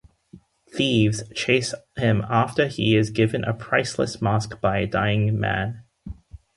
[0.73, 5.83] Thieves chase him after he is given a priceless mask by a dying man.